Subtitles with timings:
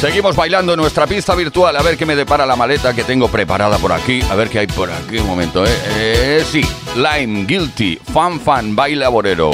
[0.00, 1.74] Seguimos bailando en nuestra pista virtual.
[1.76, 4.20] A ver qué me depara la maleta que tengo preparada por aquí.
[4.30, 5.18] A ver qué hay por aquí.
[5.18, 5.70] Un momento, ¿eh?
[5.96, 6.62] eh sí,
[6.94, 9.50] Lime, Guilty, Fan Fan, Baila Bolero.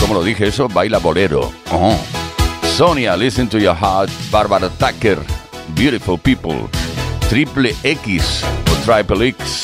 [0.00, 0.68] ¿Cómo lo dije eso?
[0.68, 1.52] Baila Bolero.
[1.70, 1.96] Oh.
[2.76, 5.18] Sonia, Listen to Your Heart, Barbara Tucker,
[5.76, 6.66] Beautiful People,
[7.28, 9.62] Triple X o Triple X,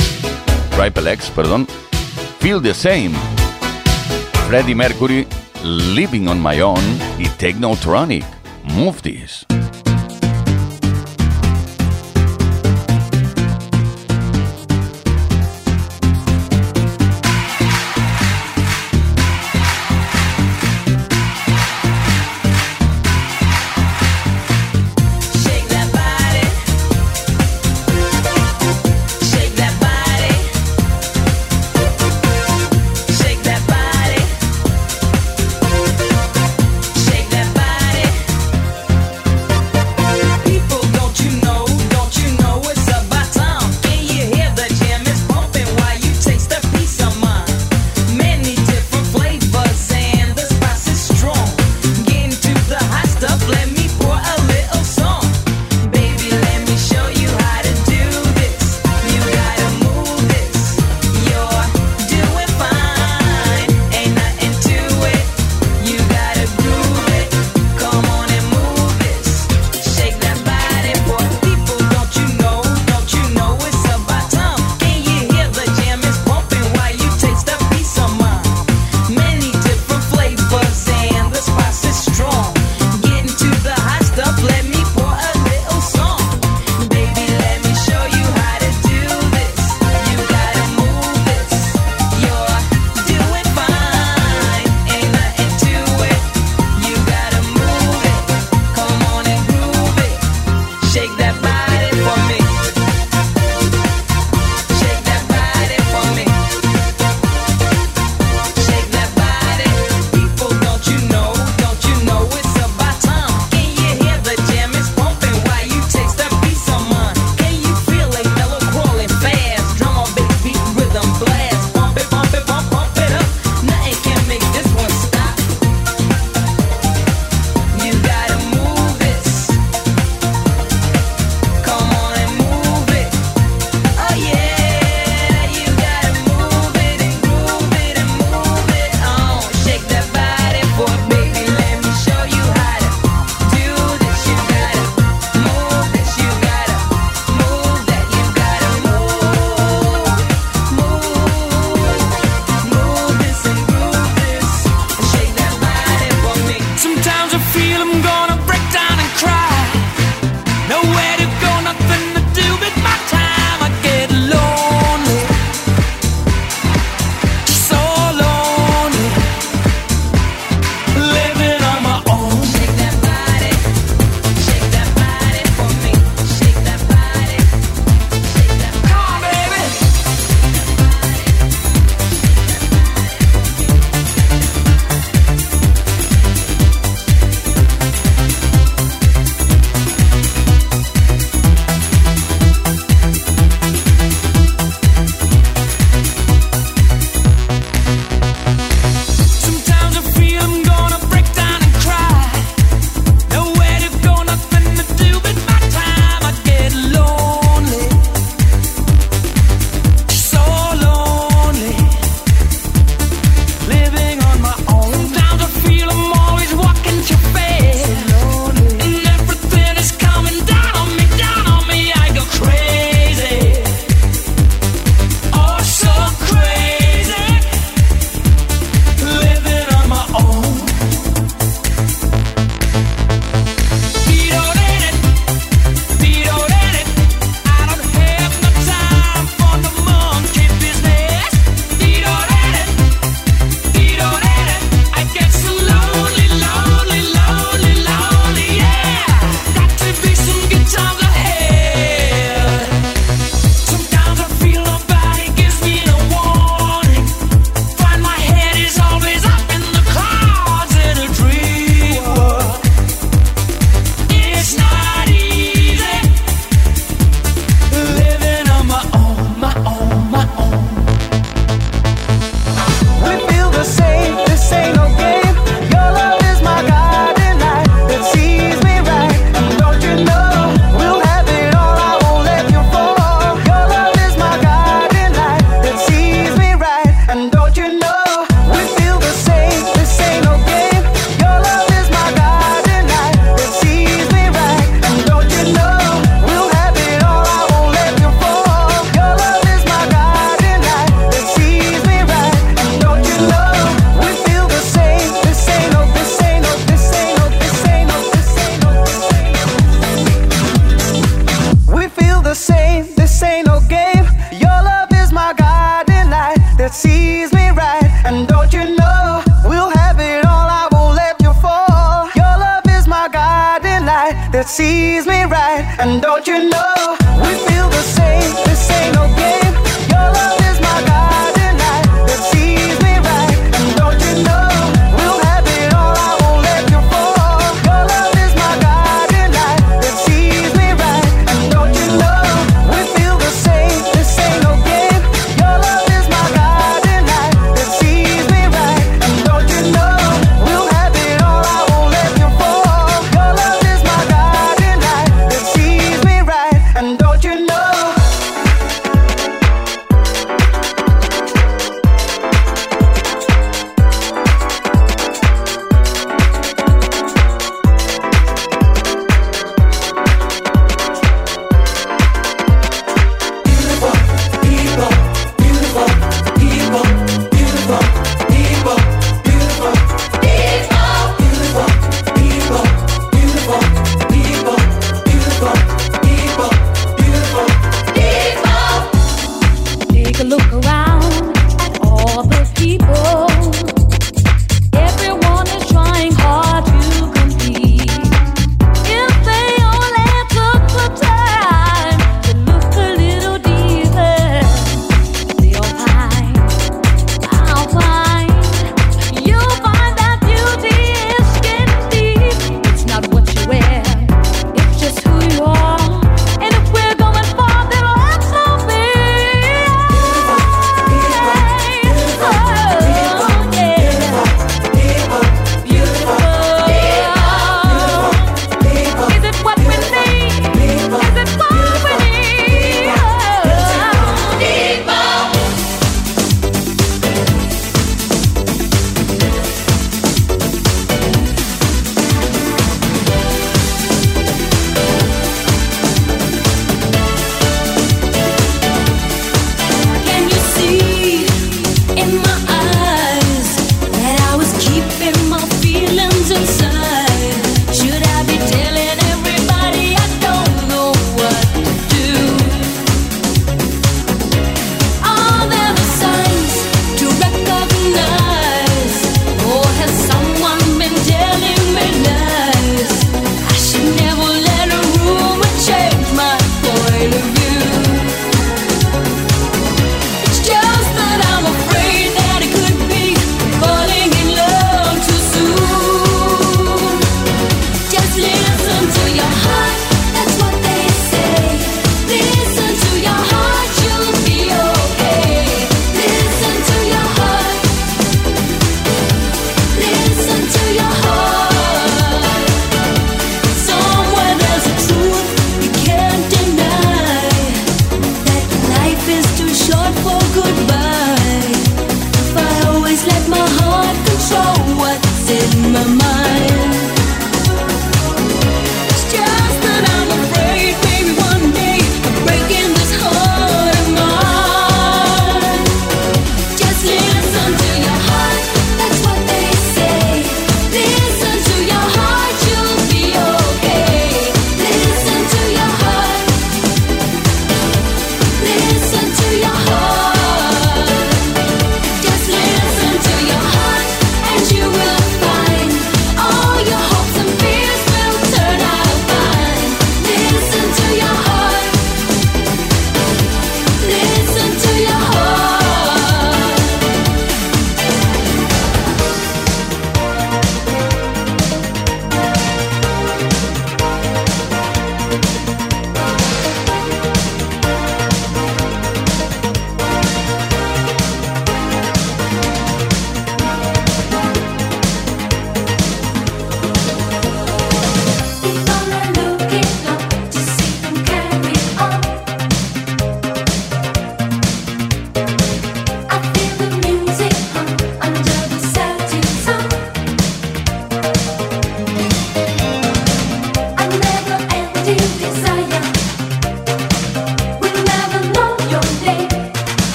[0.76, 1.66] Triple X, perdón,
[2.38, 3.10] Feel the Same,
[4.46, 5.26] Freddie Mercury,
[5.64, 6.80] Living on My Own
[7.18, 8.39] y Technotronic.
[8.64, 9.00] Move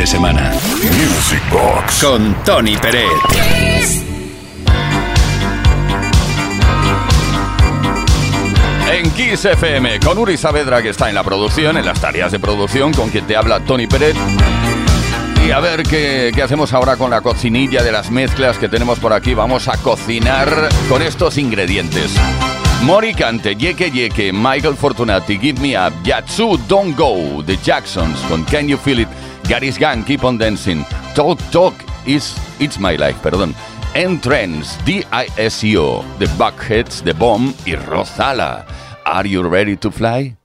[0.00, 0.50] de semana.
[0.50, 3.04] Music Box con Tony Pérez.
[8.90, 12.38] En Kiss FM, con Uri Saavedra que está en la producción, en las tareas de
[12.38, 14.16] producción, con quien te habla Tony Pérez.
[15.46, 18.98] Y a ver qué, qué hacemos ahora con la cocinilla de las mezclas que tenemos
[19.00, 19.34] por aquí.
[19.34, 22.14] Vamos a cocinar con estos ingredientes.
[22.82, 28.42] Mori Cante, Yeke Yeke, Michael Fortunati, Give Me Up, Yatsu Don't Go, The Jacksons con
[28.44, 29.08] Can You Feel It,
[29.50, 31.74] Gary's Gang, Keep On Dancing, Talk Talk
[32.06, 33.52] is It's My Life, perdón.
[33.96, 38.64] Entrance, D-I-S-E-O, The Buckheads, The Bomb y Rosala.
[39.04, 40.39] Are you ready to fly?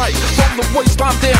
[0.00, 1.39] Right, from the waistline down.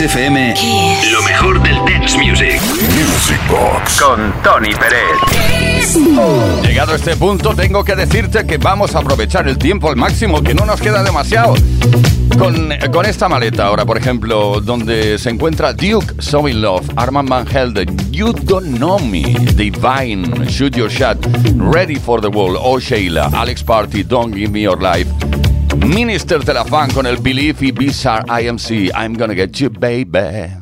[0.00, 0.54] FM.
[1.12, 2.60] Lo mejor del dance music.
[2.62, 4.00] Music Box.
[4.00, 5.94] Con Tony Pérez.
[6.62, 10.42] Llegado a este punto, tengo que decirte que vamos a aprovechar el tiempo al máximo,
[10.42, 11.54] que no nos queda demasiado.
[12.38, 17.28] Con, con esta maleta ahora, por ejemplo, donde se encuentra Duke, So In Love, Armand
[17.28, 19.22] Van Helden, You Don't Know Me,
[19.54, 21.18] Divine, Shoot Your Shot,
[21.56, 25.10] Ready For The World, Oh Sheila, Alex Party, Don't Give Me Your Life,
[25.86, 28.90] Minister Telafan con el Believe y Bizarre IMC.
[28.94, 30.59] I'm gonna get you, baby.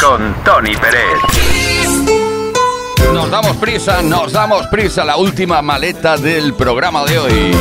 [0.00, 1.18] Con Tony Pérez.
[3.12, 7.56] Nos damos prisa, nos damos prisa, la última maleta del programa de hoy.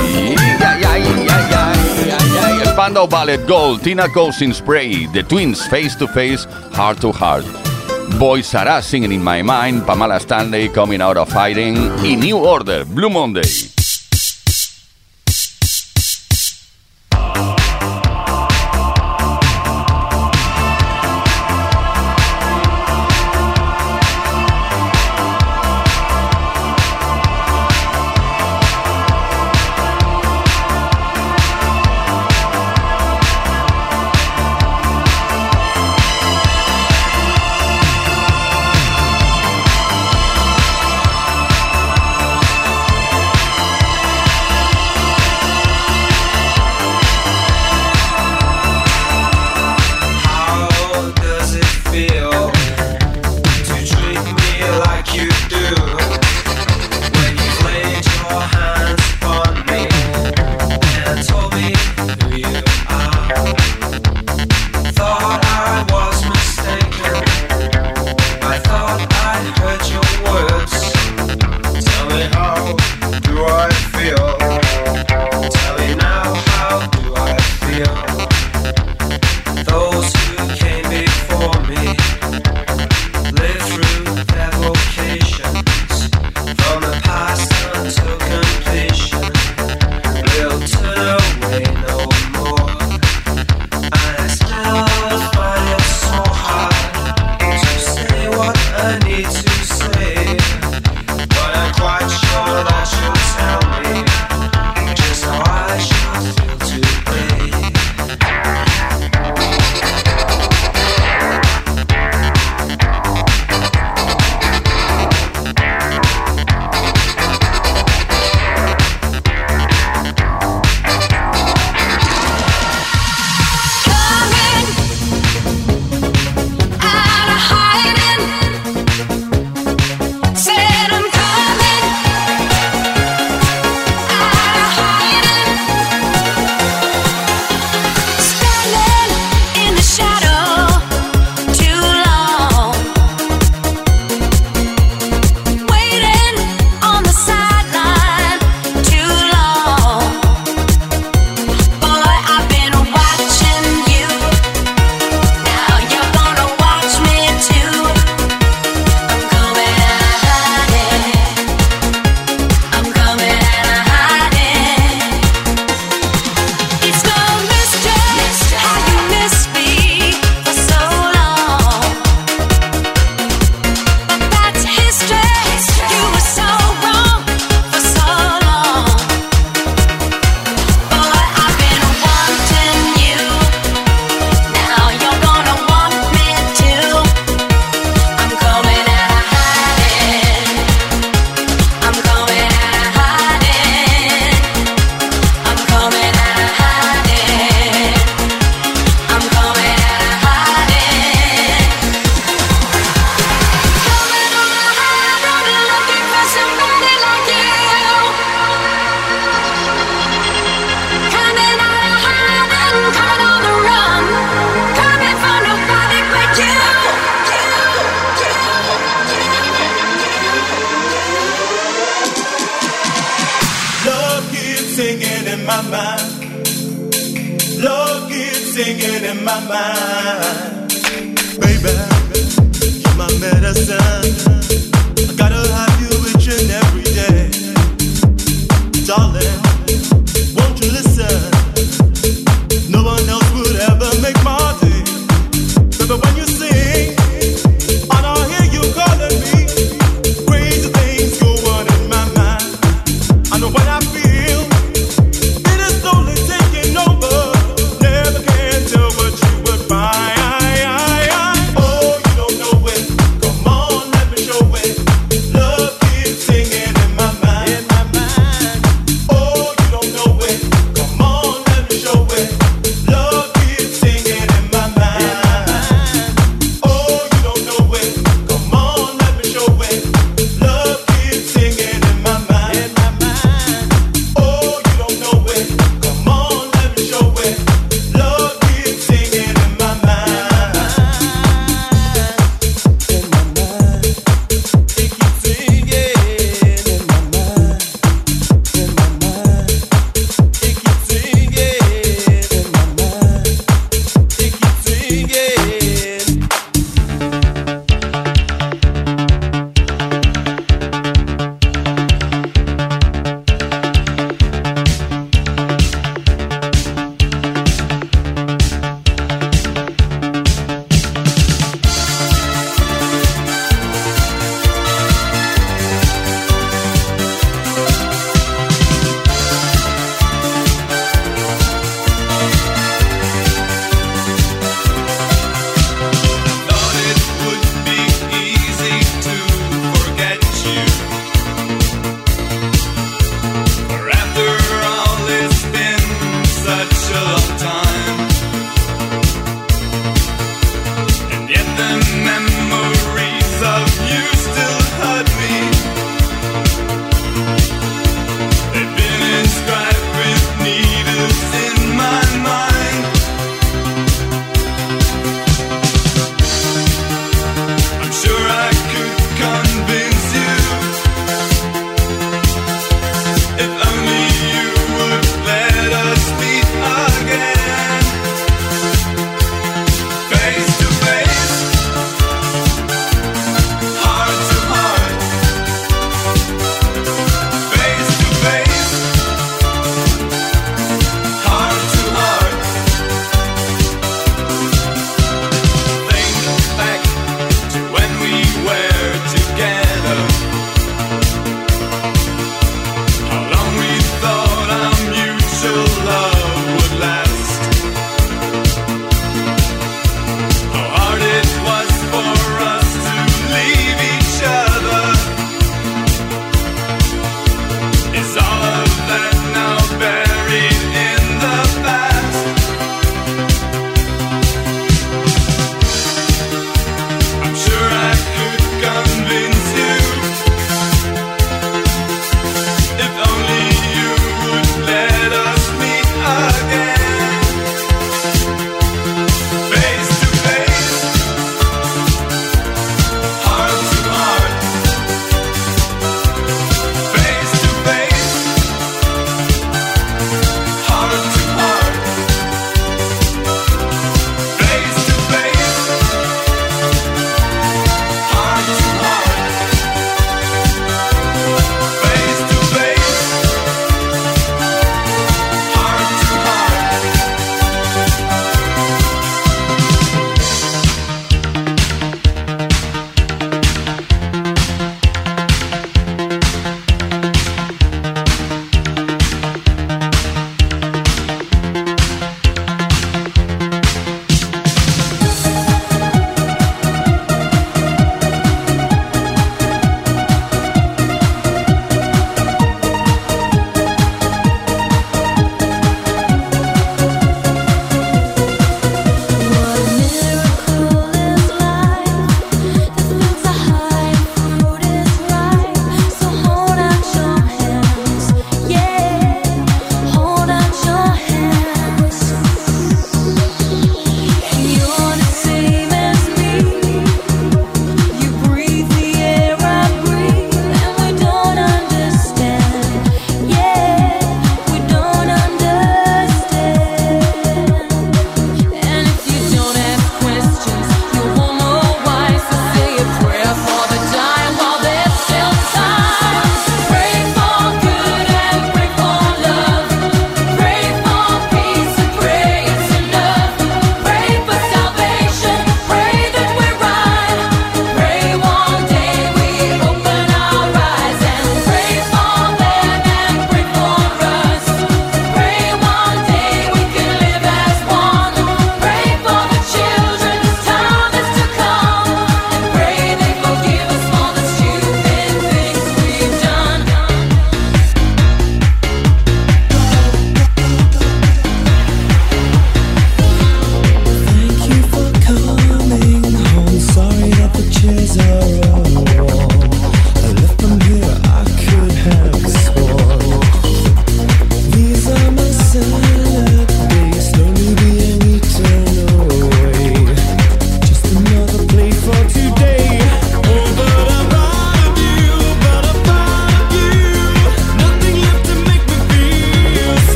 [0.60, 7.00] Ay, ay, ay, Spandau Ballet Gold, Tina Cousin Spray, The Twins, Face to Face, Heart
[7.02, 7.46] to Heart.
[8.18, 12.86] Boy Sarah Singing in My Mind, Pamela Stanley, Coming Out of Fighting y New Order,
[12.86, 13.81] Blue Monday.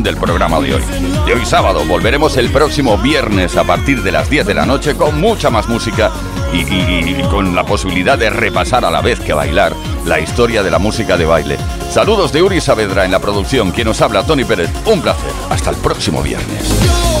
[0.00, 0.82] Del programa de hoy.
[1.26, 4.96] De hoy sábado volveremos el próximo viernes a partir de las 10 de la noche
[4.96, 6.10] con mucha más música
[6.50, 9.74] y con la posibilidad de repasar a la vez que bailar
[10.06, 11.58] la historia de la música de baile.
[11.90, 14.70] Saludos de Uri Saavedra en la producción, quien nos habla Tony Pérez.
[14.86, 15.30] Un placer.
[15.50, 17.11] Hasta el próximo viernes.